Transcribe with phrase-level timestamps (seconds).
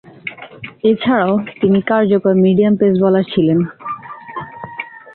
[0.83, 3.59] এছাড়াও তিনি কার্যকর মিডিয়াম পেস বোলার ছিলেন।